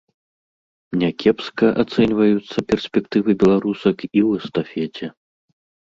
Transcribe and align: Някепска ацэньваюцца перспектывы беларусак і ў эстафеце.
Някепска 1.01 1.67
ацэньваюцца 1.83 2.57
перспектывы 2.73 3.31
беларусак 3.47 3.97
і 4.09 4.11
ў 4.27 4.45
эстафеце. 4.45 5.05